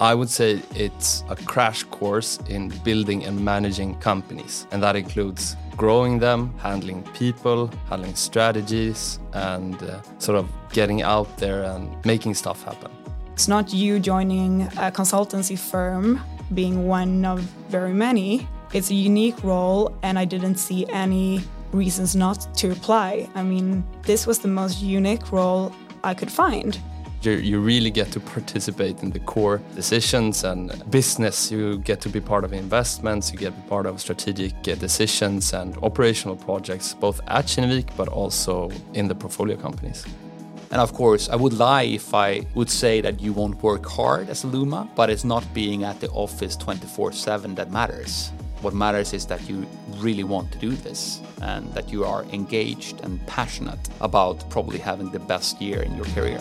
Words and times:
I 0.00 0.14
would 0.14 0.30
say 0.30 0.62
it's 0.76 1.24
a 1.28 1.34
crash 1.34 1.82
course 1.82 2.38
in 2.48 2.68
building 2.84 3.24
and 3.24 3.44
managing 3.44 3.96
companies, 3.96 4.64
and 4.70 4.80
that 4.80 4.94
includes 4.94 5.56
growing 5.76 6.20
them, 6.20 6.54
handling 6.58 7.02
people, 7.14 7.68
handling 7.88 8.14
strategies, 8.14 9.18
and 9.32 9.74
uh, 9.82 10.00
sort 10.18 10.38
of 10.38 10.48
getting 10.72 11.02
out 11.02 11.36
there 11.38 11.64
and 11.64 11.90
making 12.06 12.34
stuff 12.34 12.62
happen. 12.62 12.92
It's 13.32 13.48
not 13.48 13.72
you 13.72 13.98
joining 13.98 14.62
a 14.62 14.92
consultancy 14.92 15.58
firm, 15.58 16.20
being 16.54 16.86
one 16.86 17.24
of 17.24 17.40
very 17.68 17.92
many. 17.92 18.46
It's 18.72 18.90
a 18.90 18.94
unique 18.94 19.42
role, 19.42 19.92
and 20.04 20.16
I 20.16 20.24
didn't 20.24 20.56
see 20.56 20.86
any 20.90 21.40
reasons 21.72 22.14
not 22.14 22.54
to 22.58 22.70
apply. 22.70 23.28
I 23.34 23.42
mean, 23.42 23.82
this 24.02 24.28
was 24.28 24.38
the 24.38 24.48
most 24.48 24.80
unique 24.80 25.32
role 25.32 25.72
I 26.04 26.14
could 26.14 26.30
find. 26.30 26.78
You, 27.22 27.60
really 27.60 27.90
get 27.90 28.12
to 28.12 28.20
participate 28.20 29.02
in 29.02 29.10
the 29.10 29.18
core 29.18 29.60
decisions 29.74 30.44
and 30.44 30.70
business. 30.90 31.50
You 31.50 31.78
get 31.78 32.00
to 32.02 32.08
be 32.08 32.20
part 32.20 32.44
of 32.44 32.52
investments, 32.52 33.32
you 33.32 33.38
get 33.38 33.54
to 33.54 33.60
be 33.60 33.68
part 33.68 33.86
of 33.86 34.00
strategic 34.00 34.54
uh, 34.68 34.76
decisions 34.76 35.52
and 35.52 35.76
operational 35.78 36.36
projects, 36.36 36.94
both 36.94 37.20
at 37.26 37.46
Kinnevik 37.46 37.96
but 37.96 38.08
also 38.08 38.70
in 38.94 39.08
the 39.08 39.14
portfolio 39.14 39.56
companies. 39.56 40.06
And 40.70 40.80
of 40.80 40.92
course, 40.92 41.28
I 41.28 41.36
would 41.36 41.54
lie 41.54 41.82
if 41.82 42.14
I 42.14 42.42
would 42.54 42.70
say 42.70 43.00
that 43.00 43.20
you 43.20 43.32
won't 43.32 43.62
work 43.62 43.86
hard 43.86 44.28
as 44.28 44.44
a 44.44 44.46
Luma, 44.46 44.88
but 44.94 45.08
it's 45.10 45.24
not 45.24 45.42
being 45.54 45.84
at 45.84 45.98
the 46.00 46.08
office 46.10 46.56
24 46.56 47.12
7 47.12 47.54
that 47.54 47.70
matters. 47.72 48.30
What 48.60 48.74
matters 48.74 49.12
is 49.12 49.24
that 49.26 49.48
you 49.48 49.66
really 49.96 50.24
want 50.24 50.52
to 50.52 50.58
do 50.58 50.70
this 50.70 51.20
and 51.42 51.72
that 51.74 51.90
you 51.90 52.04
are 52.04 52.24
engaged 52.32 53.00
and 53.02 53.24
passionate 53.26 53.78
about 54.00 54.48
probably 54.50 54.78
having 54.78 55.10
the 55.10 55.20
best 55.20 55.62
year 55.62 55.82
in 55.82 55.96
your 55.96 56.06
career. 56.06 56.40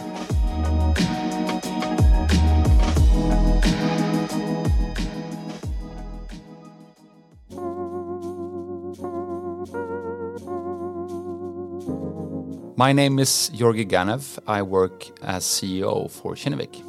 My 12.80 12.94
name 12.94 13.18
is 13.18 13.50
Georgi 13.50 13.86
Ganev. 13.86 14.38
I 14.46 14.62
work 14.62 15.08
as 15.24 15.44
CEO 15.44 16.10
for 16.12 16.36
Kinnevik. 16.36 16.87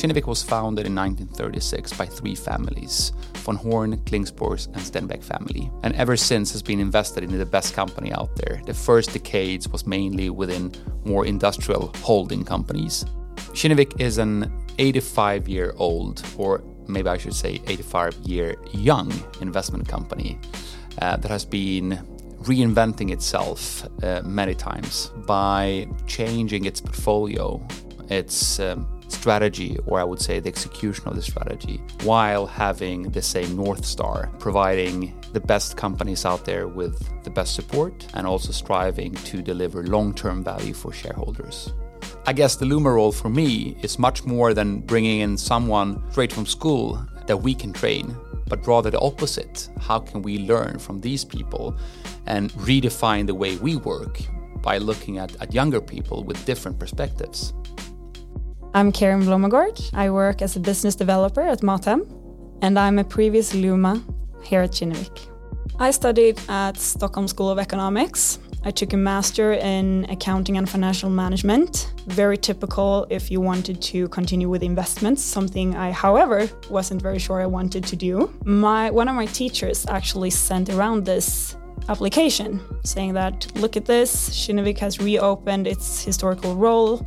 Kinnevik 0.00 0.26
was 0.26 0.42
founded 0.42 0.86
in 0.86 0.94
1936 0.94 1.92
by 1.92 2.06
three 2.06 2.34
families 2.34 3.12
von 3.44 3.54
Horn, 3.54 3.98
Klingspors, 4.06 4.68
and 4.68 4.76
Stenbeck 4.76 5.22
family, 5.22 5.70
and 5.82 5.94
ever 5.94 6.16
since 6.16 6.50
has 6.52 6.62
been 6.62 6.80
invested 6.80 7.22
in 7.22 7.36
the 7.36 7.44
best 7.44 7.74
company 7.74 8.10
out 8.14 8.34
there. 8.34 8.62
The 8.64 8.72
first 8.72 9.12
decades 9.12 9.68
was 9.68 9.86
mainly 9.86 10.30
within 10.30 10.72
more 11.04 11.26
industrial 11.26 11.92
holding 11.98 12.44
companies. 12.44 13.04
Kinnevik 13.52 14.00
is 14.00 14.16
an 14.16 14.50
85 14.78 15.48
year 15.48 15.74
old, 15.76 16.24
or 16.38 16.64
maybe 16.88 17.10
I 17.10 17.18
should 17.18 17.34
say 17.34 17.60
85 17.66 18.14
year 18.20 18.56
young 18.72 19.12
investment 19.42 19.86
company 19.86 20.38
uh, 21.02 21.18
that 21.18 21.30
has 21.30 21.44
been 21.44 22.00
reinventing 22.44 23.10
itself 23.10 23.86
uh, 24.02 24.22
many 24.24 24.54
times 24.54 25.10
by 25.26 25.86
changing 26.06 26.64
its 26.64 26.80
portfolio, 26.80 27.60
its 28.08 28.58
um, 28.60 28.99
strategy, 29.12 29.78
or 29.86 30.00
I 30.00 30.04
would 30.04 30.20
say 30.20 30.40
the 30.40 30.48
execution 30.48 31.08
of 31.08 31.16
the 31.16 31.22
strategy, 31.22 31.80
while 32.02 32.46
having 32.46 33.10
the 33.10 33.22
same 33.22 33.56
North 33.56 33.84
Star, 33.84 34.30
providing 34.38 35.14
the 35.32 35.40
best 35.40 35.76
companies 35.76 36.24
out 36.24 36.44
there 36.44 36.68
with 36.68 37.08
the 37.24 37.30
best 37.30 37.54
support 37.54 38.06
and 38.14 38.26
also 38.26 38.52
striving 38.52 39.14
to 39.14 39.42
deliver 39.42 39.84
long 39.84 40.14
term 40.14 40.42
value 40.42 40.74
for 40.74 40.92
shareholders. 40.92 41.72
I 42.26 42.32
guess 42.32 42.56
the 42.56 42.66
Luma 42.66 42.90
role 42.90 43.12
for 43.12 43.28
me 43.28 43.76
is 43.82 43.98
much 43.98 44.24
more 44.24 44.52
than 44.54 44.80
bringing 44.80 45.20
in 45.20 45.38
someone 45.38 46.02
straight 46.10 46.32
from 46.32 46.46
school 46.46 47.04
that 47.26 47.36
we 47.36 47.54
can 47.54 47.72
train, 47.72 48.16
but 48.46 48.66
rather 48.66 48.90
the 48.90 49.00
opposite. 49.00 49.68
How 49.80 50.00
can 50.00 50.22
we 50.22 50.38
learn 50.38 50.78
from 50.78 51.00
these 51.00 51.24
people 51.24 51.76
and 52.26 52.52
redefine 52.52 53.26
the 53.26 53.34
way 53.34 53.56
we 53.56 53.76
work 53.76 54.20
by 54.60 54.78
looking 54.78 55.18
at, 55.18 55.40
at 55.40 55.54
younger 55.54 55.80
people 55.80 56.24
with 56.24 56.44
different 56.44 56.78
perspectives? 56.78 57.54
I'm 58.72 58.92
Karen 58.92 59.22
Blomagård. 59.22 59.90
I 59.94 60.10
work 60.10 60.42
as 60.42 60.54
a 60.54 60.60
business 60.60 60.94
developer 60.94 61.40
at 61.40 61.60
Mathem, 61.60 62.06
and 62.62 62.78
I'm 62.78 63.00
a 63.00 63.04
previous 63.04 63.52
Luma 63.52 64.00
here 64.44 64.60
at 64.60 64.70
Kinnevik. 64.70 65.26
I 65.80 65.90
studied 65.90 66.38
at 66.48 66.76
Stockholm 66.76 67.26
School 67.26 67.50
of 67.50 67.58
Economics. 67.58 68.38
I 68.62 68.70
took 68.70 68.92
a 68.92 68.96
master 68.96 69.54
in 69.54 70.06
accounting 70.08 70.56
and 70.56 70.70
financial 70.70 71.10
management. 71.10 71.92
Very 72.06 72.38
typical 72.38 73.08
if 73.10 73.28
you 73.28 73.40
wanted 73.40 73.82
to 73.82 74.06
continue 74.10 74.48
with 74.48 74.62
investments, 74.62 75.20
something 75.20 75.74
I, 75.74 75.90
however, 75.90 76.48
wasn't 76.70 77.02
very 77.02 77.18
sure 77.18 77.40
I 77.40 77.46
wanted 77.46 77.82
to 77.86 77.96
do. 77.96 78.32
My 78.44 78.88
one 78.88 79.08
of 79.08 79.16
my 79.16 79.26
teachers 79.26 79.84
actually 79.88 80.30
sent 80.30 80.68
around 80.68 81.04
this 81.04 81.56
application 81.88 82.60
saying 82.84 83.14
that 83.14 83.50
look 83.56 83.76
at 83.76 83.84
this, 83.84 84.30
Kinnevik 84.30 84.78
has 84.78 85.00
reopened 85.00 85.66
its 85.66 86.04
historical 86.04 86.54
role 86.54 87.04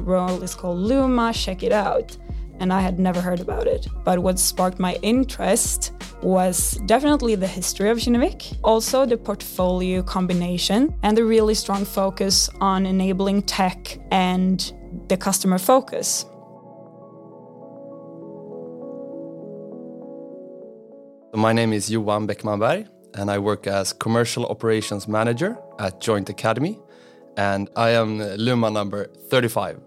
role 0.00 0.42
is 0.42 0.54
called 0.54 0.78
Luma, 0.78 1.32
check 1.34 1.62
it 1.62 1.72
out. 1.72 2.16
And 2.60 2.72
I 2.72 2.80
had 2.80 2.98
never 2.98 3.20
heard 3.20 3.40
about 3.40 3.66
it. 3.66 3.88
But 4.04 4.20
what 4.20 4.38
sparked 4.38 4.78
my 4.78 4.94
interest 5.02 5.92
was 6.22 6.80
definitely 6.86 7.34
the 7.34 7.46
history 7.46 7.90
of 7.90 7.98
Kinnevik, 7.98 8.56
also 8.62 9.04
the 9.04 9.16
portfolio 9.16 10.02
combination, 10.02 10.94
and 11.02 11.16
the 11.16 11.24
really 11.24 11.54
strong 11.54 11.84
focus 11.84 12.48
on 12.60 12.86
enabling 12.86 13.42
tech 13.42 13.98
and 14.12 14.72
the 15.08 15.16
customer 15.16 15.58
focus. 15.58 16.24
My 21.34 21.52
name 21.52 21.72
is 21.72 21.90
Johan 21.90 22.26
Beckmanberg, 22.28 22.88
and 23.14 23.30
I 23.30 23.38
work 23.38 23.66
as 23.66 23.92
Commercial 23.92 24.46
Operations 24.46 25.08
Manager 25.08 25.58
at 25.78 26.00
Joint 26.00 26.28
Academy, 26.28 26.78
and 27.36 27.70
I 27.76 27.90
am 27.90 28.18
Luma 28.36 28.70
number 28.70 29.06
35. 29.28 29.80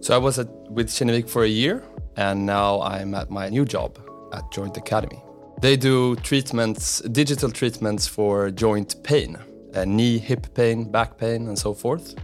So 0.00 0.14
I 0.14 0.18
was 0.18 0.38
at, 0.38 0.48
with 0.70 0.88
Kinnevik 0.88 1.28
for 1.28 1.44
a 1.44 1.48
year, 1.48 1.82
and 2.16 2.46
now 2.46 2.80
I'm 2.82 3.14
at 3.14 3.30
my 3.30 3.48
new 3.48 3.64
job 3.64 3.98
at 4.32 4.50
Joint 4.52 4.76
Academy. 4.76 5.22
They 5.60 5.76
do 5.76 6.14
treatments, 6.16 7.00
digital 7.00 7.50
treatments 7.50 8.06
for 8.06 8.50
joint 8.50 9.02
pain, 9.02 9.36
uh, 9.74 9.84
knee, 9.84 10.18
hip 10.18 10.54
pain, 10.54 10.90
back 10.90 11.18
pain, 11.18 11.48
and 11.48 11.58
so 11.58 11.74
forth. 11.74 12.14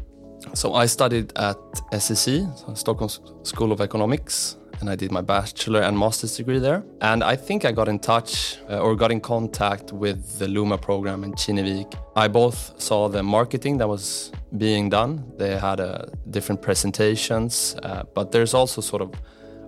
So 0.53 0.75
I 0.75 0.87
studied 0.87 1.33
at 1.37 1.57
so 1.99 2.75
Stockholm 2.75 3.11
School 3.43 3.73
of 3.73 3.81
Economics, 3.81 4.57
and 4.81 4.91
I 4.91 4.97
did 4.97 5.11
my 5.11 5.21
bachelor 5.21 5.81
and 5.81 5.99
master's 5.99 6.37
degree 6.37 6.59
there. 6.59 6.85
And 7.01 7.23
I 7.23 7.37
think 7.37 7.65
I 7.65 7.73
got 7.73 7.89
in 7.89 7.99
touch 7.99 8.59
uh, 8.69 8.79
or 8.79 8.95
got 8.95 9.11
in 9.11 9.21
contact 9.21 9.93
with 9.93 10.39
the 10.39 10.49
Luma 10.49 10.79
program 10.79 11.25
in 11.25 11.33
Kinnevik. 11.33 11.95
I 12.17 12.29
both 12.29 12.81
saw 12.81 13.09
the 13.09 13.23
marketing 13.23 13.79
that 13.79 13.89
was 13.89 14.33
being 14.57 14.89
done. 14.89 15.25
They 15.37 15.57
had 15.57 15.81
uh, 15.81 16.07
different 16.31 16.63
presentations, 16.63 17.77
uh, 17.83 18.05
but 18.15 18.33
there's 18.33 18.55
also 18.55 18.81
sort 18.81 19.03
of 19.03 19.13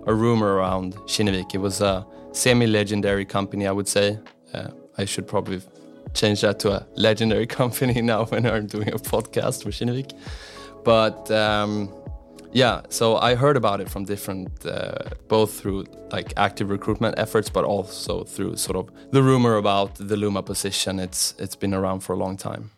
a 0.05 0.13
rumor 0.13 0.55
around 0.55 0.95
Kinnevik. 1.07 1.53
It 1.53 1.59
was 1.59 1.81
a 1.81 2.05
semi-legendary 2.31 3.25
company, 3.25 3.67
I 3.67 3.71
would 3.71 3.87
say. 3.87 4.19
Uh, 4.53 4.69
I 4.97 5.05
should 5.05 5.27
probably 5.27 5.61
change 6.13 6.41
that 6.41 6.59
to 6.59 6.71
a 6.71 6.87
legendary 6.95 7.47
company 7.59 8.01
now 8.01 8.25
when 8.25 8.45
I'm 8.45 8.67
doing 8.67 8.89
a 8.89 8.97
podcast 8.97 9.63
for 9.63 9.69
Kinnevik. 9.69 10.13
But 10.83 11.29
um, 11.31 11.91
yeah, 12.57 12.81
so 12.89 13.17
I 13.17 13.35
heard 13.35 13.55
about 13.55 13.81
it 13.81 13.87
from 13.87 14.05
different, 14.05 14.65
uh, 14.65 15.09
both 15.27 15.59
through 15.59 15.85
like 16.11 16.33
active 16.37 16.71
recruitment 16.71 17.13
efforts, 17.19 17.49
but 17.49 17.63
also 17.63 18.23
through 18.23 18.55
sort 18.55 18.77
of 18.77 18.89
the 19.11 19.21
rumor 19.21 19.57
about 19.57 19.95
the 19.95 20.17
Luma 20.17 20.41
position. 20.41 20.99
It's 20.99 21.35
it's 21.37 21.55
been 21.55 21.73
around 21.73 21.99
for 21.99 22.13
a 22.13 22.17
long 22.17 22.35
time. 22.35 22.71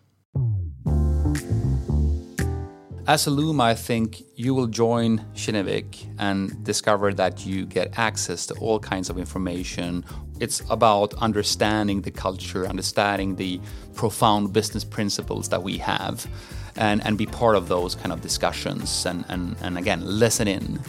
As 3.10 3.26
a 3.26 3.32
Luma, 3.32 3.64
I 3.64 3.74
think 3.74 4.22
you 4.36 4.54
will 4.54 4.68
join 4.68 5.26
Kinnevik 5.34 6.14
and 6.20 6.64
discover 6.64 7.12
that 7.16 7.44
you 7.44 7.66
get 7.66 7.98
access 7.98 8.46
to 8.46 8.54
all 8.60 8.80
kinds 8.80 9.10
of 9.10 9.18
information. 9.18 10.06
It's 10.40 10.62
about 10.70 11.16
understanding 11.16 12.02
the 12.04 12.12
culture, 12.12 12.68
understanding 12.68 13.36
the 13.36 13.60
profound 13.96 14.54
business 14.54 14.84
principles 14.84 15.50
that 15.50 15.64
we 15.64 15.80
have 15.80 16.28
and, 16.76 17.04
and 17.04 17.18
be 17.18 17.26
part 17.26 17.56
of 17.56 17.68
those 17.68 17.96
kind 17.96 18.12
of 18.12 18.22
discussions 18.22 19.08
and, 19.08 19.26
and, 19.28 19.56
and 19.64 19.80
again, 19.80 20.02
listen 20.06 20.48
in. 20.48 20.80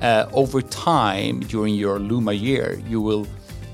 Uh, 0.00 0.28
over 0.32 0.62
time, 0.62 1.38
during 1.42 1.76
your 1.76 2.00
Luma 2.00 2.32
year, 2.32 2.82
you 2.88 3.00
will 3.00 3.24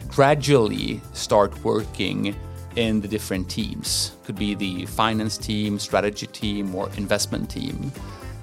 gradually 0.08 1.00
start 1.14 1.64
working 1.64 2.36
in 2.78 3.00
the 3.00 3.08
different 3.08 3.50
teams. 3.50 4.12
Could 4.24 4.36
be 4.36 4.54
the 4.54 4.86
finance 4.86 5.36
team, 5.36 5.80
strategy 5.80 6.28
team, 6.28 6.72
or 6.74 6.88
investment 6.96 7.50
team. 7.50 7.90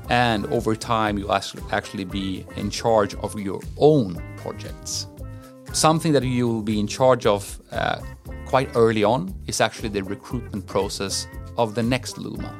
And 0.10 0.46
over 0.48 0.76
time, 0.76 1.18
you'll 1.18 1.32
actually 1.32 2.04
be 2.04 2.46
in 2.58 2.70
charge 2.70 3.16
of 3.16 3.40
your 3.40 3.62
own 3.78 4.22
projects. 4.36 5.08
Something 5.72 6.12
that 6.14 6.24
you 6.24 6.48
will 6.48 6.62
be 6.62 6.80
in 6.80 6.86
charge 6.86 7.26
of 7.26 7.60
uh, 7.72 8.00
quite 8.46 8.70
early 8.76 9.04
on 9.04 9.34
is 9.48 9.62
actually 9.62 9.90
the 9.90 10.04
recruitment 10.04 10.68
process 10.68 11.28
of 11.58 11.74
the 11.74 11.84
next 11.84 12.18
Luma. 12.18 12.54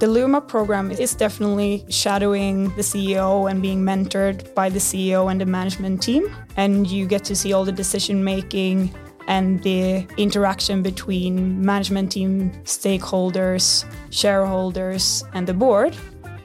The 0.00 0.08
Luma 0.08 0.40
program 0.40 0.90
is 0.90 1.14
definitely 1.14 1.86
shadowing 1.88 2.64
the 2.74 2.82
CEO 2.82 3.50
and 3.50 3.62
being 3.62 3.82
mentored 3.82 4.54
by 4.54 4.68
the 4.68 4.80
CEO 4.80 5.30
and 5.30 5.40
the 5.40 5.46
management 5.46 6.02
team. 6.02 6.28
And 6.56 6.86
you 6.86 7.06
get 7.06 7.24
to 7.24 7.36
see 7.36 7.52
all 7.54 7.64
the 7.64 7.72
decision 7.72 8.22
making 8.22 8.94
and 9.26 9.62
the 9.62 10.06
interaction 10.16 10.82
between 10.82 11.64
management 11.64 12.12
team, 12.12 12.50
stakeholders, 12.64 13.84
shareholders, 14.10 15.24
and 15.34 15.46
the 15.46 15.54
board. 15.54 15.96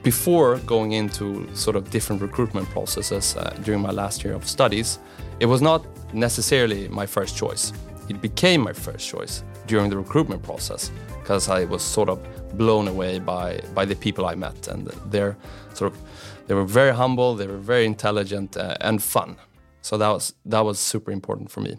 Before 0.02 0.58
going 0.66 0.92
into 0.92 1.48
sort 1.54 1.76
of 1.76 1.90
different 1.90 2.20
recruitment 2.22 2.68
processes 2.70 3.36
uh, 3.36 3.56
during 3.62 3.80
my 3.80 3.92
last 3.92 4.24
year 4.24 4.34
of 4.34 4.46
studies, 4.46 4.98
it 5.38 5.46
was 5.46 5.62
not 5.62 5.84
necessarily 6.12 6.88
my 6.88 7.06
first 7.06 7.36
choice. 7.36 7.72
It 8.08 8.20
became 8.20 8.62
my 8.62 8.72
first 8.72 9.08
choice 9.08 9.44
during 9.66 9.90
the 9.90 9.96
recruitment 9.96 10.42
process 10.42 10.90
because 11.20 11.48
I 11.48 11.64
was 11.64 11.82
sort 11.82 12.08
of 12.08 12.18
blown 12.58 12.88
away 12.88 13.18
by 13.18 13.60
by 13.74 13.84
the 13.84 13.94
people 13.94 14.26
I 14.26 14.34
met, 14.34 14.68
and 14.68 14.86
they're 15.06 15.36
sort 15.74 15.92
of 15.92 15.98
they 16.46 16.54
were 16.54 16.64
very 16.64 16.94
humble, 16.94 17.36
they 17.36 17.46
were 17.46 17.58
very 17.58 17.86
intelligent 17.86 18.56
uh, 18.56 18.76
and 18.80 19.02
fun. 19.02 19.36
So 19.82 19.96
that 19.98 20.08
was 20.08 20.34
that 20.44 20.64
was 20.64 20.78
super 20.78 21.12
important 21.12 21.50
for 21.50 21.60
me. 21.60 21.76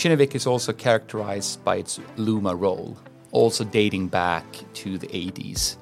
Kinnevik 0.00 0.34
is 0.34 0.46
also 0.46 0.72
characterized 0.72 1.62
by 1.62 1.76
its 1.76 2.00
Luma 2.16 2.56
role, 2.56 2.96
also 3.32 3.64
dating 3.64 4.08
back 4.08 4.46
to 4.72 4.96
the 4.96 5.06
80s, 5.08 5.76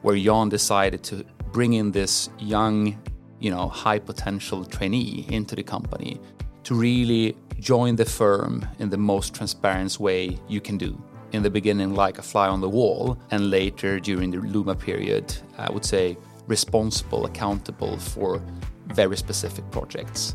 where 0.00 0.18
Jan 0.18 0.48
decided 0.48 1.04
to 1.04 1.24
bring 1.52 1.74
in 1.74 1.92
this 1.92 2.28
young, 2.40 3.00
you 3.38 3.52
know, 3.52 3.68
high 3.68 4.00
potential 4.00 4.64
trainee 4.64 5.26
into 5.30 5.54
the 5.54 5.62
company 5.62 6.20
to 6.64 6.74
really 6.74 7.36
join 7.60 7.94
the 7.94 8.04
firm 8.04 8.66
in 8.80 8.90
the 8.90 8.98
most 8.98 9.32
transparent 9.32 10.00
way 10.00 10.36
you 10.48 10.60
can 10.60 10.76
do. 10.76 11.00
In 11.30 11.44
the 11.44 11.50
beginning, 11.50 11.94
like 11.94 12.18
a 12.18 12.22
fly 12.22 12.48
on 12.48 12.60
the 12.60 12.68
wall, 12.68 13.16
and 13.30 13.48
later 13.48 14.00
during 14.00 14.32
the 14.32 14.38
Luma 14.38 14.74
period, 14.74 15.32
I 15.56 15.70
would 15.70 15.84
say 15.84 16.18
responsible, 16.48 17.26
accountable 17.26 17.96
for 17.96 18.42
very 18.86 19.16
specific 19.16 19.70
projects. 19.70 20.34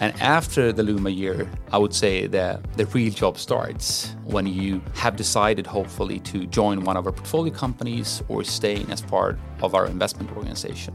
And 0.00 0.12
after 0.20 0.72
the 0.72 0.82
Luma 0.82 1.10
year, 1.10 1.48
I 1.72 1.78
would 1.78 1.94
say 1.94 2.26
that 2.26 2.76
the 2.76 2.86
real 2.86 3.12
job 3.12 3.38
starts 3.38 4.14
when 4.24 4.46
you 4.46 4.82
have 4.94 5.16
decided, 5.16 5.66
hopefully, 5.66 6.18
to 6.20 6.46
join 6.46 6.84
one 6.84 6.96
of 6.96 7.06
our 7.06 7.12
portfolio 7.12 7.52
companies 7.52 8.22
or 8.28 8.44
staying 8.44 8.90
as 8.90 9.00
part 9.00 9.38
of 9.62 9.74
our 9.74 9.86
investment 9.86 10.30
organization. 10.36 10.94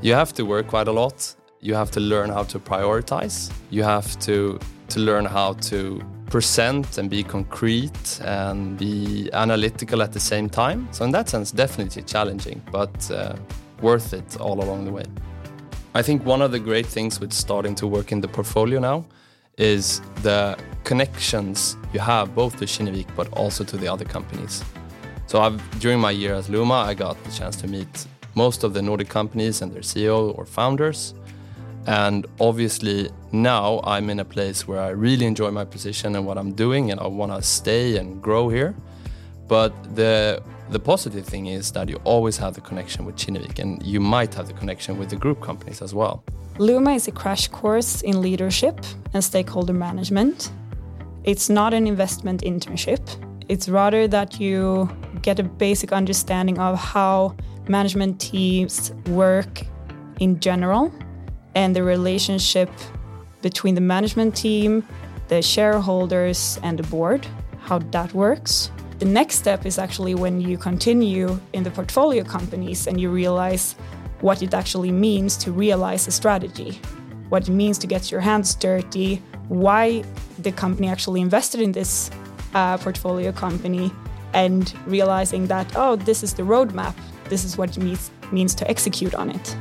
You 0.00 0.14
have 0.14 0.32
to 0.34 0.44
work 0.44 0.66
quite 0.66 0.88
a 0.88 0.92
lot 0.92 1.36
you 1.62 1.74
have 1.74 1.92
to 1.92 2.00
learn 2.00 2.28
how 2.28 2.42
to 2.42 2.58
prioritize. 2.58 3.50
You 3.70 3.84
have 3.84 4.18
to 4.20 4.58
to 4.88 5.00
learn 5.00 5.24
how 5.24 5.54
to 5.70 6.02
present 6.28 6.98
and 6.98 7.08
be 7.08 7.22
concrete 7.22 8.20
and 8.20 8.76
be 8.76 9.30
analytical 9.32 10.02
at 10.02 10.12
the 10.12 10.20
same 10.20 10.50
time. 10.50 10.88
So 10.90 11.04
in 11.04 11.12
that 11.12 11.28
sense, 11.28 11.50
definitely 11.52 12.02
challenging, 12.02 12.60
but 12.70 13.10
uh, 13.10 13.36
worth 13.80 14.12
it 14.12 14.38
all 14.40 14.62
along 14.62 14.84
the 14.84 14.92
way. 14.92 15.04
I 15.94 16.00
think 16.00 16.24
one 16.24 16.40
of 16.40 16.52
the 16.52 16.58
great 16.58 16.86
things 16.86 17.20
with 17.20 17.34
starting 17.34 17.74
to 17.74 17.86
work 17.86 18.12
in 18.12 18.22
the 18.22 18.28
portfolio 18.28 18.80
now 18.80 19.04
is 19.58 20.00
the 20.22 20.56
connections 20.84 21.76
you 21.92 22.00
have 22.00 22.34
both 22.34 22.56
to 22.56 22.64
Kinnevik 22.64 23.08
but 23.14 23.28
also 23.34 23.62
to 23.64 23.76
the 23.76 23.88
other 23.88 24.06
companies. 24.06 24.64
So 25.26 25.42
I've, 25.42 25.60
during 25.80 26.00
my 26.00 26.10
year 26.10 26.34
as 26.34 26.48
Luma, 26.48 26.74
I 26.74 26.94
got 26.94 27.22
the 27.24 27.30
chance 27.30 27.56
to 27.56 27.68
meet 27.68 28.06
most 28.34 28.64
of 28.64 28.72
the 28.72 28.80
Nordic 28.80 29.10
companies 29.10 29.60
and 29.60 29.70
their 29.70 29.82
CEO 29.82 30.36
or 30.38 30.46
founders. 30.46 31.12
And 31.86 32.26
obviously, 32.40 33.10
now 33.32 33.80
I'm 33.84 34.08
in 34.08 34.20
a 34.20 34.24
place 34.24 34.66
where 34.66 34.80
I 34.80 34.90
really 34.90 35.26
enjoy 35.26 35.50
my 35.50 35.64
position 35.64 36.16
and 36.16 36.24
what 36.24 36.38
I'm 36.38 36.52
doing, 36.52 36.90
and 36.90 37.00
I 37.00 37.06
want 37.08 37.32
to 37.32 37.42
stay 37.42 37.96
and 37.96 38.22
grow 38.22 38.48
here. 38.48 38.74
But 39.48 39.72
the 39.96 40.42
the 40.70 40.78
positive 40.78 41.26
thing 41.26 41.46
is 41.46 41.72
that 41.72 41.88
you 41.88 42.00
always 42.04 42.36
have 42.38 42.54
the 42.54 42.60
connection 42.60 43.04
with 43.04 43.16
Kinnevik, 43.16 43.58
and 43.58 43.82
you 43.82 44.00
might 44.00 44.34
have 44.34 44.46
the 44.46 44.54
connection 44.54 44.98
with 44.98 45.10
the 45.10 45.16
group 45.16 45.40
companies 45.40 45.82
as 45.82 45.94
well. 45.94 46.24
Luma 46.58 46.92
is 46.92 47.08
a 47.08 47.12
crash 47.12 47.48
course 47.48 48.02
in 48.02 48.20
leadership 48.20 48.80
and 49.14 49.24
stakeholder 49.24 49.72
management. 49.72 50.50
It's 51.24 51.48
not 51.48 51.72
an 51.72 51.86
investment 51.86 52.42
internship. 52.42 53.00
It's 53.48 53.68
rather 53.68 54.06
that 54.08 54.40
you 54.40 54.88
get 55.22 55.38
a 55.38 55.42
basic 55.42 55.92
understanding 55.92 56.58
of 56.58 56.78
how 56.78 57.36
management 57.68 58.20
teams 58.20 58.92
work 59.08 59.62
in 60.20 60.40
general 60.40 60.92
and 61.54 61.74
the 61.74 61.82
relationship 61.82 62.70
between 63.40 63.74
the 63.74 63.80
management 63.80 64.36
team, 64.36 64.86
the 65.28 65.42
shareholders, 65.42 66.58
and 66.62 66.78
the 66.78 66.82
board, 66.84 67.26
how 67.60 67.78
that 67.78 68.12
works. 68.14 68.70
The 69.02 69.08
next 69.08 69.34
step 69.34 69.66
is 69.66 69.80
actually 69.80 70.14
when 70.14 70.40
you 70.40 70.56
continue 70.56 71.40
in 71.54 71.64
the 71.64 71.72
portfolio 71.72 72.22
companies 72.22 72.86
and 72.86 73.00
you 73.00 73.10
realize 73.10 73.72
what 74.20 74.42
it 74.42 74.54
actually 74.54 74.92
means 74.92 75.36
to 75.38 75.50
realize 75.50 76.06
a 76.06 76.12
strategy, 76.12 76.80
what 77.28 77.48
it 77.48 77.52
means 77.52 77.78
to 77.78 77.88
get 77.88 78.12
your 78.12 78.20
hands 78.20 78.54
dirty, 78.54 79.20
why 79.48 80.04
the 80.38 80.52
company 80.52 80.86
actually 80.86 81.20
invested 81.20 81.60
in 81.60 81.72
this 81.72 82.12
uh, 82.54 82.78
portfolio 82.78 83.32
company, 83.32 83.90
and 84.34 84.72
realizing 84.86 85.48
that, 85.48 85.66
oh, 85.74 85.96
this 85.96 86.22
is 86.22 86.34
the 86.34 86.44
roadmap, 86.44 86.94
this 87.28 87.44
is 87.44 87.58
what 87.58 87.76
it 87.76 87.82
means, 87.82 88.12
means 88.30 88.54
to 88.54 88.70
execute 88.70 89.16
on 89.16 89.30
it. 89.30 89.56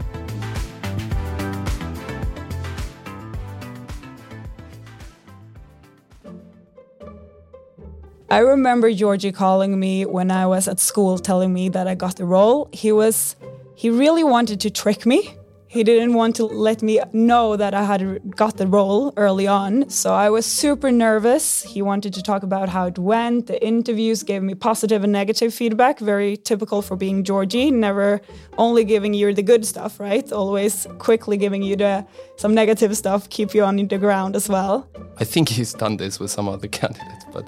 I 8.31 8.37
remember 8.37 8.89
Georgi 8.93 9.33
calling 9.33 9.77
me 9.77 10.05
when 10.05 10.31
I 10.31 10.45
was 10.45 10.69
at 10.69 10.79
school 10.79 11.19
telling 11.19 11.51
me 11.51 11.67
that 11.67 11.85
I 11.85 11.95
got 11.95 12.15
the 12.15 12.23
role. 12.23 12.69
He 12.71 12.93
was 12.93 13.35
he 13.75 13.89
really 13.89 14.23
wanted 14.23 14.61
to 14.61 14.69
trick 14.69 15.05
me. 15.05 15.35
He 15.67 15.83
didn't 15.83 16.13
want 16.13 16.37
to 16.37 16.45
let 16.45 16.81
me 16.81 17.01
know 17.11 17.57
that 17.57 17.73
I 17.73 17.83
had 17.83 18.33
got 18.37 18.55
the 18.55 18.67
role 18.67 19.13
early 19.17 19.47
on. 19.47 19.89
So 19.89 20.13
I 20.13 20.29
was 20.29 20.45
super 20.45 20.91
nervous. 20.91 21.63
He 21.63 21.81
wanted 21.81 22.13
to 22.13 22.23
talk 22.23 22.43
about 22.43 22.69
how 22.69 22.85
it 22.85 22.97
went. 22.97 23.47
The 23.47 23.61
interviews 23.61 24.23
gave 24.23 24.43
me 24.43 24.55
positive 24.55 25.03
and 25.03 25.11
negative 25.11 25.53
feedback, 25.53 25.99
very 25.99 26.37
typical 26.37 26.81
for 26.81 26.95
being 26.95 27.25
Georgi, 27.25 27.69
never 27.69 28.21
only 28.57 28.85
giving 28.85 29.13
you 29.13 29.33
the 29.33 29.43
good 29.43 29.65
stuff, 29.65 29.99
right? 29.99 30.31
Always 30.31 30.87
quickly 30.99 31.35
giving 31.35 31.63
you 31.63 31.75
the 31.75 32.05
some 32.37 32.53
negative 32.53 32.95
stuff, 32.95 33.29
keep 33.29 33.53
you 33.53 33.65
on 33.65 33.75
the 33.75 33.97
ground 33.97 34.37
as 34.37 34.47
well. 34.47 34.87
I 35.17 35.25
think 35.25 35.49
he's 35.49 35.73
done 35.73 35.97
this 35.97 36.17
with 36.17 36.31
some 36.31 36.47
other 36.47 36.67
candidates, 36.79 37.25
but 37.33 37.45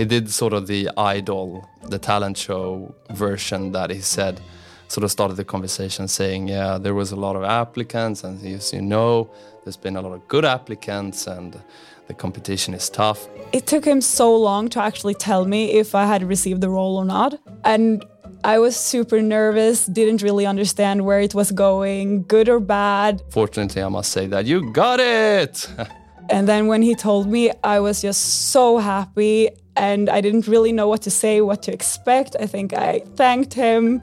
he 0.00 0.06
did 0.06 0.30
sort 0.30 0.54
of 0.54 0.66
the 0.66 0.88
idol, 0.96 1.68
the 1.82 1.98
talent 1.98 2.38
show 2.38 2.94
version 3.10 3.72
that 3.72 3.90
he 3.90 4.00
said, 4.00 4.40
sort 4.88 5.04
of 5.04 5.10
started 5.10 5.36
the 5.36 5.44
conversation 5.44 6.08
saying, 6.08 6.48
yeah, 6.48 6.78
there 6.78 6.94
was 6.94 7.12
a 7.12 7.16
lot 7.16 7.36
of 7.36 7.44
applicants, 7.44 8.24
and 8.24 8.42
as 8.46 8.72
you 8.72 8.80
know, 8.80 9.30
there's 9.62 9.76
been 9.76 9.96
a 9.96 10.00
lot 10.00 10.14
of 10.14 10.26
good 10.26 10.46
applicants, 10.46 11.26
and 11.26 11.60
the 12.06 12.14
competition 12.14 12.72
is 12.72 12.88
tough. 12.88 13.28
It 13.52 13.66
took 13.66 13.84
him 13.84 14.00
so 14.00 14.34
long 14.34 14.70
to 14.70 14.80
actually 14.80 15.16
tell 15.28 15.44
me 15.44 15.72
if 15.72 15.94
I 15.94 16.06
had 16.06 16.22
received 16.22 16.62
the 16.62 16.70
role 16.70 16.96
or 16.96 17.04
not, 17.04 17.38
and 17.62 18.02
I 18.42 18.58
was 18.58 18.76
super 18.76 19.20
nervous, 19.20 19.84
didn't 19.84 20.22
really 20.22 20.46
understand 20.46 21.04
where 21.04 21.20
it 21.20 21.34
was 21.34 21.52
going, 21.52 22.22
good 22.22 22.48
or 22.48 22.58
bad. 22.58 23.20
Fortunately, 23.28 23.82
I 23.82 23.90
must 23.90 24.10
say 24.12 24.26
that 24.28 24.46
you 24.46 24.72
got 24.72 24.98
it. 24.98 25.68
and 26.30 26.48
then 26.48 26.68
when 26.68 26.80
he 26.80 26.94
told 26.94 27.28
me, 27.28 27.50
I 27.62 27.80
was 27.80 28.00
just 28.00 28.48
so 28.50 28.78
happy 28.78 29.50
and 29.80 30.10
I 30.10 30.20
didn't 30.20 30.46
really 30.46 30.72
know 30.72 30.88
what 30.88 31.00
to 31.02 31.10
say, 31.10 31.40
what 31.40 31.62
to 31.62 31.72
expect. 31.72 32.36
I 32.38 32.46
think 32.46 32.74
I 32.74 32.98
thanked 33.16 33.54
him. 33.54 34.02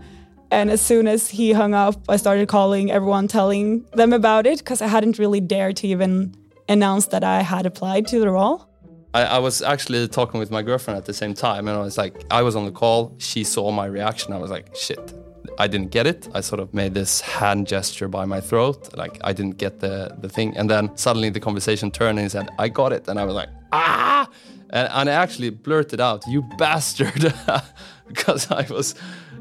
And 0.50 0.72
as 0.72 0.82
soon 0.82 1.08
as 1.08 1.30
he 1.30 1.54
hung 1.54 1.76
up, 1.76 1.96
I 2.10 2.18
started 2.18 2.48
calling 2.48 2.90
everyone, 2.90 3.28
telling 3.28 3.86
them 3.94 4.12
about 4.12 4.48
it 4.48 4.58
because 4.58 4.82
I 4.82 4.88
hadn't 4.88 5.20
really 5.20 5.40
dared 5.40 5.76
to 5.78 5.88
even 5.88 6.34
announce 6.68 7.06
that 7.08 7.24
I 7.24 7.44
had 7.44 7.68
applied 7.68 8.08
to 8.08 8.20
the 8.20 8.30
role. 8.32 8.66
I, 9.14 9.22
I, 9.38 9.40
was 9.40 9.62
actually 9.62 10.08
talking 10.08 10.40
with 10.40 10.52
my 10.52 10.64
girlfriend 10.64 10.98
at 10.98 11.06
the 11.06 11.14
same 11.14 11.34
time, 11.34 11.68
and 11.68 11.78
I 11.78 11.82
was 11.82 11.98
like, 11.98 12.16
I 12.32 12.42
was 12.42 12.56
on 12.56 12.66
the 12.66 12.72
call. 12.72 13.16
She 13.20 13.44
saw 13.44 13.72
my 13.72 13.86
reaction. 13.86 14.34
I 14.34 14.38
was 14.38 14.52
like, 14.52 14.76
shit, 14.76 15.14
I 15.60 15.68
didn't 15.68 15.92
get 15.92 16.08
it. 16.08 16.28
I 16.34 16.42
sort 16.42 16.60
of 16.60 16.74
made 16.74 16.94
this 16.94 17.22
hand 17.22 17.68
gesture 17.68 18.08
by 18.08 18.26
my 18.26 18.42
throat, 18.42 18.80
like 18.96 19.16
I 19.24 19.32
didn't 19.34 19.58
get 19.58 19.80
the 19.80 20.16
the 20.24 20.30
thing. 20.30 20.58
And 20.58 20.70
then 20.70 20.96
suddenly 20.98 21.30
the 21.30 21.40
conversation 21.40 21.92
turned, 21.92 22.18
and 22.20 22.26
he 22.26 22.30
said, 22.30 22.50
I 22.58 22.68
got 22.70 22.92
it, 22.94 23.08
and 23.08 23.20
I 23.20 23.24
was 23.26 23.36
like, 23.36 23.50
ah 23.72 24.28
and, 24.70 24.90
and 24.92 25.10
I 25.10 25.14
actually 25.14 25.50
blurted 25.50 26.00
out, 26.00 26.24
"You 26.28 26.42
bastard," 26.58 27.34
because 28.08 28.52
I 28.52 28.66
was 28.70 28.96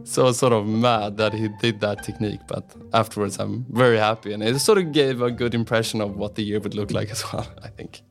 so 0.04 0.33
sort 0.33 0.52
of 0.52 0.66
mad 0.66 1.16
that 1.16 1.33
he 1.33 1.49
did 1.49 1.80
that 1.80 2.02
technique. 2.04 2.40
But 2.47 2.64
afterwards, 2.92 3.38
I'm 3.38 3.66
very 3.71 3.99
happy, 3.99 4.33
and 4.33 4.42
it 4.42 4.59
sort 4.61 4.78
of 4.78 4.92
gave 4.92 5.23
a 5.23 5.30
good 5.30 5.54
impression 5.54 6.00
of 6.00 6.16
what 6.16 6.35
the 6.35 6.42
year 6.42 6.61
would 6.61 6.75
look 6.75 6.90
like 6.92 7.11
as 7.11 7.25
well. 7.33 7.47
I 7.62 7.68
think 7.68 8.02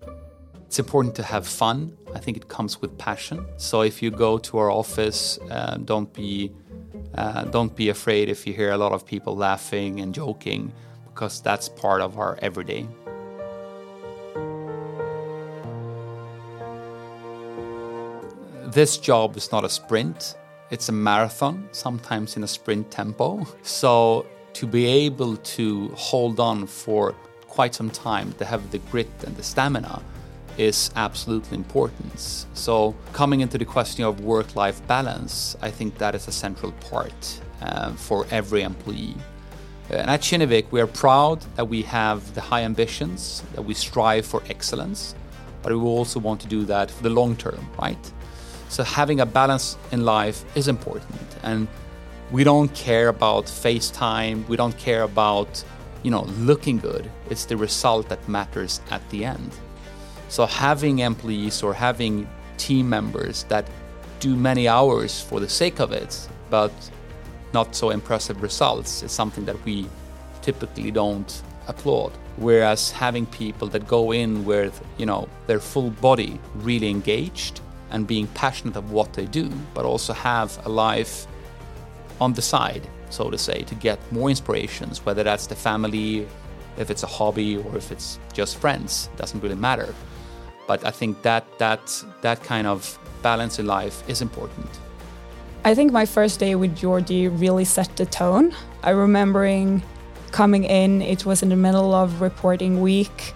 it's 0.66 0.80
important 0.80 1.16
to 1.16 1.24
have 1.24 1.48
fun. 1.48 1.98
I 2.14 2.20
think 2.20 2.38
it 2.38 2.48
comes 2.48 2.82
with 2.82 2.98
passion. 2.98 3.46
So 3.58 3.82
if 3.82 4.02
you 4.02 4.12
go 4.12 4.38
to 4.38 4.58
our 4.58 4.72
office, 4.72 5.40
uh, 5.50 5.78
don't 5.78 6.12
be 6.14 6.52
uh, 7.16 7.46
don't 7.46 7.76
be 7.76 7.90
afraid 7.90 8.30
if 8.30 8.46
you 8.46 8.54
hear 8.54 8.72
a 8.72 8.78
lot 8.78 8.92
of 8.92 9.06
people 9.06 9.36
laughing 9.36 10.02
and 10.02 10.14
joking, 10.14 10.74
because 11.06 11.42
that's 11.42 11.70
part 11.70 12.02
of 12.02 12.20
our 12.20 12.38
everyday. 12.42 12.88
This 18.76 18.98
job 18.98 19.38
is 19.38 19.54
not 19.54 19.64
a 19.64 19.70
sprint, 19.70 20.36
it's 20.70 20.90
a 20.90 20.92
marathon, 20.92 21.70
sometimes 21.72 22.36
in 22.36 22.44
a 22.44 22.48
sprint 22.48 22.92
tempo. 22.92 23.48
So 23.64 24.26
to 24.52 24.68
be 24.68 24.86
able 24.86 25.38
to 25.38 25.88
hold 25.96 26.42
on 26.42 26.68
for 26.68 27.16
quite 27.48 27.74
some 27.74 27.90
time, 27.90 28.34
to 28.34 28.44
have 28.44 28.70
the 28.72 28.80
grit 28.92 29.10
and 29.26 29.34
the 29.38 29.44
stamina 29.44 30.02
is 30.58 30.92
absolutely 30.98 31.58
important. 31.58 32.46
So, 32.54 32.94
coming 33.14 33.40
into 33.42 33.58
the 33.58 33.66
question 33.66 34.04
of 34.04 34.22
work 34.22 34.58
life 34.58 34.86
balance, 34.88 35.56
I 35.62 35.72
think 35.72 35.98
that 35.98 36.14
is 36.14 36.28
a 36.28 36.32
central 36.34 36.74
part 36.90 37.42
um, 37.62 37.96
for 37.96 38.26
every 38.30 38.62
employee. 38.62 39.16
And 39.90 40.10
at 40.10 40.22
Kinnevik, 40.22 40.66
we 40.72 40.82
are 40.82 40.88
proud 40.88 41.40
that 41.56 41.68
we 41.70 41.82
have 41.84 42.34
the 42.36 42.42
high 42.42 42.64
ambitions, 42.64 43.44
that 43.54 43.62
we 43.62 43.74
strive 43.74 44.26
for 44.26 44.44
excellence, 44.50 45.16
but 45.62 45.72
we 45.72 45.80
also 45.80 46.20
want 46.20 46.42
to 46.42 46.48
do 46.48 46.66
that 46.66 46.92
for 46.92 47.04
the 47.04 47.10
long 47.10 47.36
term, 47.38 47.66
right? 47.80 48.12
So 48.76 48.84
having 48.84 49.22
a 49.22 49.26
balance 49.26 49.78
in 49.94 50.04
life 50.04 50.44
is 50.54 50.68
important. 50.68 51.38
And 51.44 51.70
we 52.30 52.44
don't 52.44 52.68
care 52.74 53.08
about 53.08 53.46
FaceTime, 53.46 54.46
we 54.50 54.58
don't 54.58 54.78
care 54.78 55.04
about, 55.04 55.64
you 56.04 56.12
know, 56.12 56.24
looking 56.40 56.80
good. 56.80 57.10
It's 57.30 57.46
the 57.46 57.56
result 57.56 58.10
that 58.10 58.28
matters 58.28 58.82
at 58.92 59.02
the 59.12 59.24
end. 59.24 59.50
So 60.28 60.46
having 60.46 61.00
employees 61.00 61.64
or 61.64 61.74
having 61.74 62.28
team 62.58 62.90
members 62.90 63.46
that 63.46 63.66
do 64.20 64.36
many 64.36 64.68
hours 64.68 65.22
for 65.22 65.40
the 65.40 65.48
sake 65.48 65.80
of 65.80 65.94
it, 65.94 66.28
but 66.50 66.74
not 67.54 67.74
so 67.74 67.92
impressive 67.92 68.42
results 68.42 69.04
is 69.04 69.12
something 69.14 69.46
that 69.46 69.64
we 69.64 69.88
typically 70.42 70.92
don't 70.92 71.42
applaud. 71.70 72.12
Whereas 72.36 72.92
having 72.92 73.26
people 73.28 73.70
that 73.70 73.88
go 73.88 74.12
in 74.12 74.44
with, 74.44 74.86
you 74.98 75.06
know, 75.06 75.30
their 75.48 75.62
full 75.62 75.92
body 75.92 76.42
really 76.56 76.90
engaged 76.90 77.62
and 77.96 78.06
being 78.06 78.28
passionate 78.28 78.76
of 78.76 78.92
what 78.92 79.14
they 79.14 79.26
do, 79.26 79.50
but 79.74 79.86
also 79.86 80.12
have 80.12 80.60
a 80.66 80.70
life 80.70 81.26
on 82.20 82.34
the 82.34 82.42
side, 82.42 82.86
so 83.10 83.30
to 83.30 83.38
say, 83.38 83.64
to 83.64 83.76
get 83.76 83.98
more 84.12 84.30
inspirations, 84.30 85.04
whether 85.06 85.24
that's 85.24 85.48
the 85.48 85.56
family, 85.56 86.28
if 86.78 86.90
it's 86.90 87.04
a 87.04 87.08
hobby, 87.08 87.58
or 87.58 87.78
if 87.78 87.94
it's 87.94 88.20
just 88.34 88.58
friends, 88.58 89.10
it 89.14 89.18
doesn't 89.18 89.42
really 89.42 89.56
matter. 89.56 89.96
But 90.68 90.86
I 90.86 90.92
think 90.92 91.22
that 91.22 91.46
that 91.58 92.04
that 92.22 92.44
kind 92.44 92.68
of 92.68 93.00
balance 93.22 93.60
in 93.60 93.66
life 93.66 94.04
is 94.10 94.22
important. 94.22 94.70
I 95.64 95.74
think 95.74 95.94
my 95.94 96.06
first 96.06 96.40
day 96.40 96.56
with 96.56 96.76
Georgi 96.76 97.30
really 97.30 97.66
set 97.66 97.96
the 97.96 98.06
tone. 98.06 98.54
I 98.84 98.90
remembering 98.90 99.82
coming 100.32 100.66
in, 100.66 101.02
it 101.02 101.26
was 101.26 101.42
in 101.42 101.50
the 101.50 101.56
middle 101.56 101.94
of 101.94 102.20
reporting 102.20 102.82
week. 102.82 103.34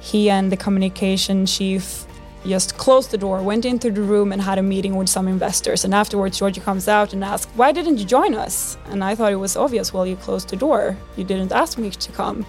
He 0.00 0.30
and 0.30 0.50
the 0.50 0.56
communication 0.56 1.44
chief 1.44 2.07
just 2.46 2.76
closed 2.78 3.10
the 3.10 3.18
door, 3.18 3.42
went 3.42 3.64
into 3.64 3.90
the 3.90 4.02
room 4.02 4.32
and 4.32 4.40
had 4.40 4.58
a 4.58 4.62
meeting 4.62 4.96
with 4.96 5.08
some 5.08 5.28
investors. 5.28 5.84
And 5.84 5.94
afterwards, 5.94 6.38
Georgi 6.38 6.60
comes 6.60 6.88
out 6.88 7.12
and 7.12 7.24
asks, 7.24 7.50
Why 7.54 7.72
didn't 7.72 7.98
you 7.98 8.04
join 8.04 8.34
us? 8.34 8.78
And 8.86 9.02
I 9.02 9.14
thought 9.14 9.32
it 9.32 9.36
was 9.36 9.56
obvious. 9.56 9.92
Well, 9.92 10.06
you 10.06 10.16
closed 10.16 10.48
the 10.50 10.56
door. 10.56 10.96
You 11.16 11.24
didn't 11.24 11.52
ask 11.52 11.78
me 11.78 11.90
to 11.90 12.12
come. 12.12 12.46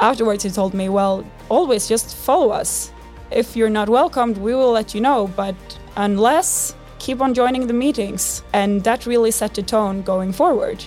Afterwards, 0.00 0.44
he 0.44 0.50
told 0.50 0.74
me, 0.74 0.88
Well, 0.88 1.24
always 1.48 1.88
just 1.88 2.16
follow 2.16 2.50
us. 2.50 2.92
If 3.30 3.56
you're 3.56 3.70
not 3.70 3.88
welcomed, 3.88 4.38
we 4.38 4.54
will 4.54 4.72
let 4.72 4.94
you 4.94 5.00
know. 5.00 5.28
But 5.28 5.56
unless 5.96 6.74
keep 7.02 7.20
on 7.20 7.34
joining 7.34 7.66
the 7.66 7.74
meetings. 7.74 8.44
And 8.52 8.84
that 8.84 9.06
really 9.06 9.32
set 9.32 9.54
the 9.54 9.62
tone 9.62 10.02
going 10.02 10.32
forward. 10.32 10.84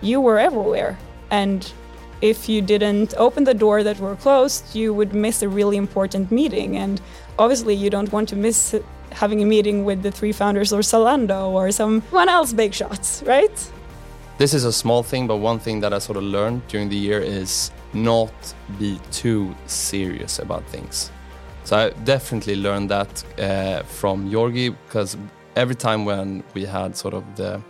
You 0.00 0.20
were 0.20 0.38
everywhere. 0.38 0.96
And 1.30 1.70
if 2.22 2.48
you 2.48 2.62
didn't 2.62 3.14
open 3.16 3.42
the 3.44 3.52
door 3.52 3.82
that 3.82 3.98
were 3.98 4.14
closed, 4.14 4.76
you 4.76 4.94
would 4.94 5.12
miss 5.12 5.42
a 5.42 5.48
really 5.48 5.76
important 5.76 6.30
meeting. 6.30 6.76
And 6.76 7.00
obviously, 7.38 7.74
you 7.74 7.90
don't 7.90 8.12
want 8.12 8.28
to 8.30 8.36
miss 8.36 8.74
having 9.12 9.42
a 9.42 9.46
meeting 9.46 9.84
with 9.84 10.02
the 10.02 10.10
three 10.10 10.32
founders 10.32 10.72
or 10.72 10.80
Zalando 10.80 11.48
or 11.48 11.70
someone 11.70 12.28
else 12.28 12.52
big 12.52 12.74
shots, 12.74 13.22
right? 13.24 13.70
This 14.38 14.52
is 14.52 14.64
a 14.64 14.72
small 14.72 15.02
thing, 15.02 15.26
but 15.26 15.36
one 15.36 15.58
thing 15.58 15.80
that 15.80 15.94
I 15.94 15.98
sort 15.98 16.18
of 16.18 16.24
learned 16.24 16.66
during 16.68 16.88
the 16.90 16.96
year 16.96 17.20
is 17.20 17.70
not 17.94 18.32
be 18.78 19.00
too 19.10 19.54
serious 19.66 20.38
about 20.38 20.64
things. 20.66 21.10
So 21.64 21.76
I 21.76 21.90
definitely 22.04 22.56
learned 22.56 22.90
that 22.90 23.24
uh, 23.38 23.82
from 23.84 24.30
Georgi 24.30 24.68
because 24.68 25.16
every 25.56 25.74
time 25.74 26.04
when 26.04 26.44
we 26.54 26.64
had 26.64 26.96
sort 26.96 27.14
of 27.14 27.24
the 27.36 27.62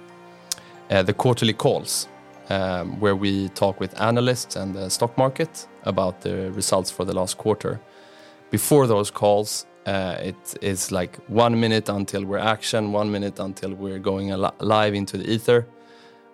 uh, 0.90 1.02
the 1.02 1.12
quarterly 1.12 1.52
calls 1.52 2.08
um, 2.50 3.00
where 3.00 3.16
we 3.16 3.48
talk 3.50 3.80
with 3.80 4.00
analysts 4.00 4.56
and 4.56 4.74
the 4.74 4.88
stock 4.88 5.16
market 5.16 5.66
about 5.84 6.20
the 6.20 6.50
results 6.52 6.90
for 6.90 7.04
the 7.04 7.12
last 7.12 7.38
quarter. 7.38 7.80
Before 8.50 8.86
those 8.86 9.10
calls, 9.10 9.66
uh, 9.86 10.16
it 10.20 10.56
is 10.62 10.92
like 10.92 11.16
one 11.28 11.58
minute 11.58 11.88
until 11.88 12.24
we're 12.24 12.38
action, 12.38 12.92
one 12.92 13.10
minute 13.10 13.38
until 13.38 13.74
we're 13.74 13.98
going 13.98 14.28
live 14.60 14.94
into 14.94 15.16
the 15.18 15.30
ether. 15.30 15.66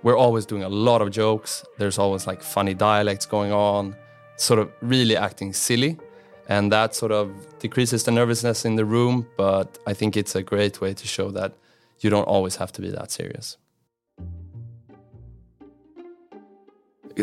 We're 0.02 0.16
always 0.16 0.46
doing 0.46 0.62
a 0.62 0.68
lot 0.68 1.00
of 1.00 1.10
jokes. 1.10 1.64
There's 1.78 1.98
always 1.98 2.26
like 2.26 2.42
funny 2.42 2.74
dialects 2.74 3.26
going 3.26 3.52
on, 3.52 3.96
sort 4.36 4.58
of 4.58 4.70
really 4.80 5.16
acting 5.16 5.52
silly 5.52 5.98
and 6.48 6.72
that 6.72 6.94
sort 6.94 7.12
of 7.12 7.30
decreases 7.58 8.04
the 8.04 8.10
nervousness 8.10 8.64
in 8.64 8.76
the 8.76 8.84
room 8.84 9.26
but 9.36 9.78
i 9.86 9.94
think 9.94 10.16
it's 10.16 10.34
a 10.34 10.42
great 10.42 10.80
way 10.80 10.92
to 10.92 11.06
show 11.06 11.30
that 11.30 11.54
you 12.00 12.10
don't 12.10 12.24
always 12.24 12.56
have 12.56 12.72
to 12.72 12.80
be 12.82 12.90
that 12.90 13.10
serious 13.10 13.56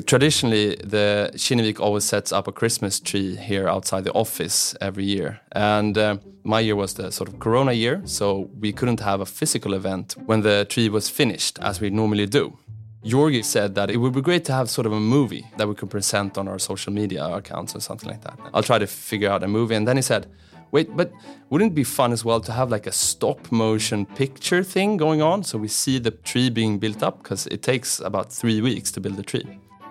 traditionally 0.05 0.75
the 0.83 1.31
Kinnevik 1.35 1.79
always 1.79 2.03
sets 2.03 2.31
up 2.31 2.47
a 2.47 2.51
christmas 2.51 2.99
tree 2.99 3.35
here 3.35 3.67
outside 3.67 4.03
the 4.03 4.13
office 4.13 4.75
every 4.81 5.05
year 5.05 5.39
and 5.51 5.97
uh, 5.97 6.17
my 6.43 6.59
year 6.59 6.75
was 6.75 6.93
the 6.93 7.11
sort 7.11 7.29
of 7.29 7.39
corona 7.39 7.71
year 7.71 8.01
so 8.05 8.49
we 8.59 8.71
couldn't 8.71 8.99
have 8.99 9.21
a 9.21 9.25
physical 9.25 9.73
event 9.73 10.15
when 10.25 10.41
the 10.41 10.65
tree 10.69 10.89
was 10.89 11.09
finished 11.09 11.59
as 11.59 11.81
we 11.81 11.89
normally 11.89 12.25
do 12.25 12.57
Georgi 13.03 13.43
said 13.43 13.75
that 13.75 13.89
it 13.89 13.97
would 13.97 14.13
be 14.13 14.21
great 14.21 14.43
to 14.45 14.51
have 14.51 14.69
sort 14.69 14.85
of 14.85 14.91
a 14.91 14.99
movie 14.99 15.45
that 15.57 15.67
we 15.67 15.73
could 15.73 15.89
present 15.89 16.37
on 16.37 16.49
our 16.49 16.59
social 16.59 16.91
media 16.91 17.25
accounts 17.25 17.73
or 17.73 17.79
something 17.79 18.09
like 18.09 18.21
that. 18.23 18.37
I'll 18.53 18.63
try 18.63 18.77
to 18.77 18.87
figure 18.87 19.29
out 19.29 19.41
a 19.41 19.47
movie. 19.47 19.75
And 19.75 19.87
then 19.87 19.95
he 19.95 20.01
said, 20.01 20.27
wait, 20.71 20.95
but 20.97 21.11
wouldn't 21.49 21.71
it 21.71 21.75
be 21.75 21.85
fun 21.85 22.11
as 22.11 22.25
well 22.25 22.41
to 22.41 22.51
have 22.51 22.69
like 22.69 22.87
a 22.87 22.91
stop 22.91 23.51
motion 23.53 24.05
picture 24.05 24.63
thing 24.63 24.97
going 24.97 25.21
on 25.21 25.43
so 25.43 25.57
we 25.57 25.69
see 25.69 25.97
the 25.97 26.11
tree 26.11 26.49
being 26.49 26.77
built 26.77 27.01
up? 27.01 27.23
Because 27.23 27.47
it 27.47 27.63
takes 27.63 28.01
about 28.01 28.33
three 28.33 28.59
weeks 28.59 28.91
to 28.91 28.99
build 28.99 29.17
a 29.17 29.23
tree. 29.23 29.47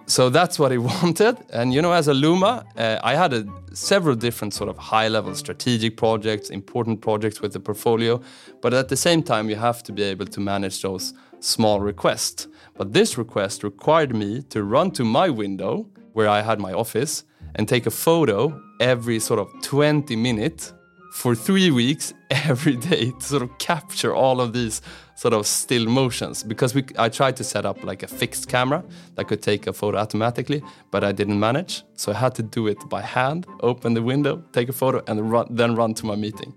So 0.09 0.31
that's 0.31 0.59
what 0.59 0.73
he 0.73 0.79
wanted. 0.93 1.37
And 1.53 1.73
you 1.73 1.83
know, 1.83 1.93
as 1.93 2.09
a 2.09 2.15
Luma, 2.15 2.65
uh, 2.77 2.99
I 3.03 3.15
had 3.15 3.33
a, 3.35 3.47
several 3.75 4.17
different 4.17 4.55
sort 4.55 4.71
of 4.71 4.79
high 4.79 5.09
level 5.09 5.35
strategic 5.35 5.97
projects, 5.97 6.49
important 6.49 7.03
projects 7.03 7.43
with 7.43 7.53
the 7.53 7.61
portfolio. 7.61 8.21
But 8.63 8.73
at 8.73 8.89
the 8.89 8.97
same 8.97 9.23
time, 9.23 9.51
you 9.51 9.57
have 9.57 9.83
to 9.85 9.93
be 9.93 10.03
able 10.03 10.27
to 10.27 10.41
manage 10.41 10.81
those 10.81 11.13
small 11.41 11.81
requests. 11.81 12.49
But 12.77 12.95
this 12.95 13.19
request 13.19 13.63
required 13.63 14.15
me 14.15 14.43
to 14.49 14.65
run 14.65 14.91
to 14.93 15.05
my 15.05 15.29
window 15.29 15.87
where 16.15 16.29
I 16.29 16.41
had 16.41 16.59
my 16.59 16.73
office 16.73 17.25
and 17.55 17.69
take 17.69 17.87
a 17.87 17.91
photo 17.91 18.61
every 18.81 19.21
sort 19.21 19.41
of 19.41 19.49
20 19.63 20.17
minutes 20.17 20.73
for 21.19 21.35
three 21.35 21.69
weeks 21.73 22.15
every 22.31 22.77
day 22.77 23.11
to 23.11 23.21
sort 23.21 23.43
of 23.43 23.51
capture 23.59 24.15
all 24.15 24.41
of 24.41 24.53
these 24.53 24.81
sort 25.17 25.35
of 25.35 25.45
still 25.49 25.85
motions 25.87 26.45
because 26.45 26.77
we, 26.77 26.85
I 26.97 27.09
tried 27.09 27.35
to 27.39 27.45
set 27.45 27.67
up 27.67 27.83
like 27.83 28.05
a 28.05 28.07
fixed 28.07 28.49
camera 28.49 28.85
that 29.17 29.27
could 29.27 29.43
take 29.43 29.67
a 29.67 29.73
photo 29.73 29.99
automatically, 29.99 30.63
but 30.93 31.03
I 31.03 31.11
didn't 31.11 31.41
manage. 31.41 31.83
So 31.95 32.13
I 32.13 32.15
had 32.15 32.37
to 32.37 32.45
do 32.45 32.69
it 32.69 32.79
by 32.89 33.03
hand, 33.03 33.49
open 33.61 33.95
the 33.95 34.03
window, 34.03 34.45
take 34.53 34.69
a 34.69 34.73
photo, 34.73 35.03
and 35.09 35.29
run, 35.29 35.49
then 35.51 35.75
run 35.75 35.93
to 35.95 36.07
my 36.07 36.15
meeting. 36.15 36.55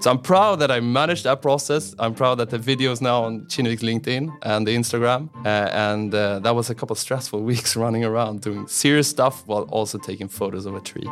So 0.00 0.10
I'm 0.10 0.18
proud 0.18 0.56
that 0.56 0.70
I 0.70 0.80
managed 0.80 1.24
that 1.24 1.40
process. 1.40 1.94
I'm 1.98 2.14
proud 2.14 2.34
that 2.34 2.50
the 2.50 2.58
video 2.58 2.92
is 2.92 3.00
now 3.00 3.24
on 3.24 3.46
Kinnevik's 3.46 3.82
LinkedIn 3.82 4.30
and 4.42 4.66
the 4.66 4.76
Instagram. 4.76 5.30
Uh, 5.46 5.70
and 5.72 6.14
uh, 6.14 6.38
that 6.40 6.54
was 6.54 6.68
a 6.68 6.74
couple 6.74 6.96
stressful 6.96 7.42
weeks 7.52 7.76
running 7.76 8.04
around 8.04 8.42
doing 8.42 8.68
serious 8.68 9.08
stuff 9.08 9.42
while 9.46 9.62
also 9.70 9.96
taking 9.96 10.28
photos 10.28 10.66
of 10.66 10.74
a 10.74 10.80
tree. 10.80 11.08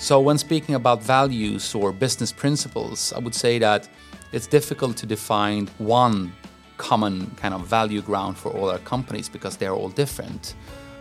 So, 0.00 0.20
when 0.20 0.38
speaking 0.38 0.76
about 0.76 1.02
values 1.02 1.74
or 1.74 1.92
business 1.92 2.30
principles, 2.30 3.12
I 3.12 3.18
would 3.18 3.34
say 3.34 3.58
that 3.58 3.88
it's 4.30 4.46
difficult 4.46 4.96
to 4.98 5.06
define 5.06 5.66
one 5.78 6.32
common 6.76 7.32
kind 7.34 7.52
of 7.52 7.66
value 7.66 8.00
ground 8.00 8.38
for 8.38 8.52
all 8.52 8.70
our 8.70 8.78
companies 8.78 9.28
because 9.28 9.56
they're 9.56 9.74
all 9.74 9.88
different. 9.88 10.54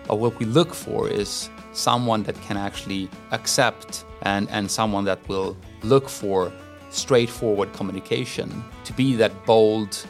But 0.08 0.16
what 0.18 0.39
we 0.39 0.48
look 0.48 0.74
for 0.74 1.08
is 1.08 1.51
someone 1.74 2.24
that 2.24 2.42
can 2.42 2.58
actually 2.58 3.08
accept 3.32 4.04
and, 4.24 4.50
and 4.50 4.70
someone 4.70 5.06
that 5.06 5.20
will 5.30 5.56
look 5.84 6.10
for 6.10 6.51
straightforward 6.89 7.72
communication 7.74 8.63
to 8.84 8.94
be 8.94 9.16
that 9.18 9.46
bold 9.46 10.08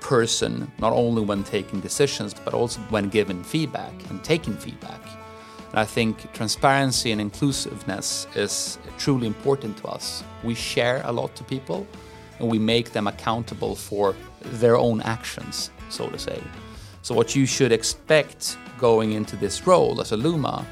person, 0.00 0.70
not 0.78 0.92
only 0.92 1.22
when 1.22 1.42
taking 1.42 1.80
decisions, 1.80 2.34
but 2.34 2.52
also 2.52 2.80
when 2.90 3.08
giving 3.08 3.42
feedback 3.42 3.94
and 4.10 4.22
taking 4.22 4.58
feedback. 4.58 5.15
I 5.76 5.84
think 5.84 6.32
transparency 6.32 7.12
and 7.12 7.20
inclusiveness 7.20 8.26
is 8.34 8.78
truly 8.96 9.26
important 9.26 9.76
to 9.78 9.88
us. 9.88 10.24
We 10.42 10.54
share 10.54 11.02
a 11.04 11.12
lot 11.12 11.36
to 11.36 11.44
people 11.44 11.86
and 12.38 12.48
we 12.48 12.58
make 12.58 12.92
them 12.92 13.06
accountable 13.06 13.74
for 13.74 14.16
their 14.40 14.78
own 14.78 15.02
actions, 15.02 15.70
so 15.90 16.08
to 16.08 16.18
say. 16.18 16.40
So, 17.02 17.14
what 17.14 17.36
you 17.36 17.44
should 17.44 17.72
expect 17.72 18.56
going 18.78 19.12
into 19.12 19.36
this 19.36 19.66
role 19.66 20.00
as 20.00 20.12
a 20.12 20.16
Luma 20.16 20.66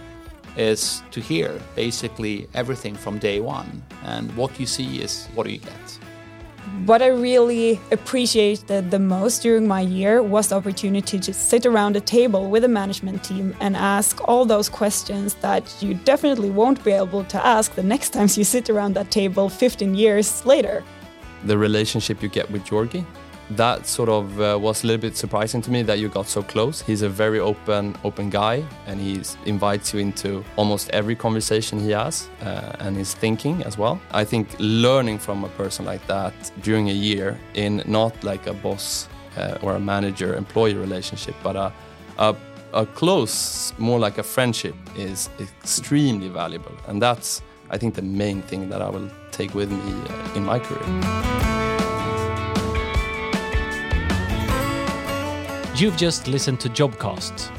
is 0.56 1.02
to 1.10 1.20
hear 1.20 1.60
basically 1.76 2.48
everything 2.54 2.94
from 2.94 3.18
day 3.18 3.40
one. 3.40 3.82
And 4.04 4.34
what 4.36 4.58
you 4.58 4.64
see 4.64 5.02
is 5.02 5.26
what 5.34 5.46
do 5.46 5.52
you 5.52 5.58
get. 5.58 5.98
What 6.86 7.02
I 7.02 7.08
really 7.08 7.78
appreciated 7.92 8.90
the 8.90 8.98
most 8.98 9.42
during 9.42 9.68
my 9.68 9.82
year 9.82 10.22
was 10.22 10.48
the 10.48 10.56
opportunity 10.56 11.18
to 11.18 11.32
sit 11.34 11.66
around 11.66 11.94
a 11.94 12.00
table 12.00 12.48
with 12.48 12.64
a 12.64 12.68
management 12.68 13.22
team 13.22 13.54
and 13.60 13.76
ask 13.76 14.26
all 14.26 14.46
those 14.46 14.70
questions 14.70 15.34
that 15.42 15.62
you 15.82 15.92
definitely 15.92 16.48
won't 16.48 16.82
be 16.82 16.92
able 16.92 17.24
to 17.24 17.46
ask 17.46 17.74
the 17.74 17.82
next 17.82 18.10
time 18.14 18.28
you 18.34 18.44
sit 18.44 18.70
around 18.70 18.94
that 18.94 19.10
table 19.10 19.50
15 19.50 19.94
years 19.94 20.44
later. 20.46 20.82
The 21.44 21.58
relationship 21.58 22.22
you 22.22 22.30
get 22.30 22.50
with 22.50 22.64
Georgi 22.64 23.04
that 23.50 23.86
sort 23.86 24.08
of 24.08 24.40
uh, 24.40 24.58
was 24.60 24.84
a 24.84 24.86
little 24.86 25.00
bit 25.00 25.16
surprising 25.16 25.62
to 25.62 25.70
me 25.70 25.82
that 25.82 25.98
you 25.98 26.08
got 26.08 26.26
so 26.26 26.42
close. 26.42 26.80
He's 26.80 27.02
a 27.02 27.08
very 27.08 27.40
open, 27.40 27.96
open 28.04 28.30
guy, 28.30 28.64
and 28.86 29.00
he 29.00 29.20
invites 29.46 29.92
you 29.92 30.00
into 30.00 30.44
almost 30.56 30.90
every 30.90 31.14
conversation 31.14 31.78
he 31.78 31.90
has, 31.90 32.28
uh, 32.42 32.76
and 32.80 32.96
his 32.96 33.14
thinking 33.14 33.62
as 33.64 33.76
well. 33.78 34.00
I 34.10 34.24
think 34.24 34.48
learning 34.58 35.18
from 35.18 35.44
a 35.44 35.48
person 35.50 35.84
like 35.84 36.06
that 36.06 36.34
during 36.62 36.88
a 36.88 36.94
year 36.94 37.38
in 37.54 37.82
not 37.86 38.24
like 38.24 38.46
a 38.46 38.54
boss 38.54 39.08
uh, 39.36 39.58
or 39.62 39.74
a 39.74 39.80
manager-employee 39.80 40.74
relationship, 40.74 41.34
but 41.42 41.56
a, 41.56 41.72
a 42.18 42.34
a 42.72 42.84
close, 42.86 43.72
more 43.78 44.00
like 44.00 44.18
a 44.18 44.22
friendship, 44.24 44.74
is 44.96 45.30
extremely 45.38 46.28
valuable, 46.28 46.72
and 46.88 47.00
that's 47.00 47.40
I 47.70 47.78
think 47.78 47.94
the 47.94 48.02
main 48.02 48.42
thing 48.42 48.68
that 48.68 48.82
I 48.82 48.90
will 48.90 49.08
take 49.30 49.54
with 49.54 49.70
me 49.70 49.78
uh, 49.78 50.36
in 50.36 50.44
my 50.44 50.58
career. 50.58 51.73
You've 55.76 55.96
just 55.96 56.28
listened 56.28 56.60
to 56.60 56.68
Jobcast. 56.68 57.50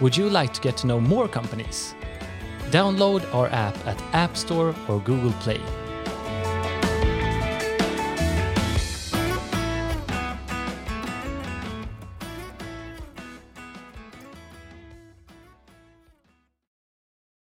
Would 0.00 0.16
you 0.16 0.28
like 0.28 0.52
to 0.54 0.60
get 0.60 0.76
to 0.78 0.88
know 0.88 0.98
more 0.98 1.28
companies? 1.28 1.94
Download 2.72 3.22
our 3.32 3.46
app 3.46 3.76
at 3.86 4.02
App 4.12 4.36
Store 4.36 4.74
or 4.88 4.98
Google 4.98 5.30
Play. 5.34 5.60